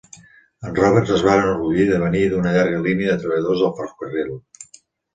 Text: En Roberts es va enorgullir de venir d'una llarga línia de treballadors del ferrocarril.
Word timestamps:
En 0.67 0.71
Roberts 0.79 1.11
es 1.17 1.25
va 1.27 1.35
enorgullir 1.41 1.87
de 1.91 2.01
venir 2.05 2.23
d'una 2.33 2.57
llarga 2.57 2.83
línia 2.91 3.13
de 3.15 3.23
treballadors 3.23 3.65
del 3.67 3.75
ferrocarril. 3.83 4.37